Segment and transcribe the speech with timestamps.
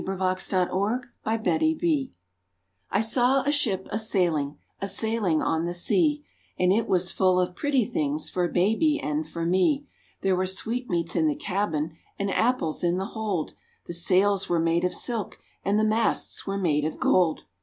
[0.01, 2.15] I SAW A SHIP A SAILING
[2.89, 6.25] I saw a ship a sailing, A sailing on the sea;
[6.57, 9.85] And it was full of pretty things For baby and for me.
[10.21, 13.53] There were sweetmeats in the cabin, And apples in the hold;
[13.85, 17.41] The sails were made of silk, And the masts were made of gold.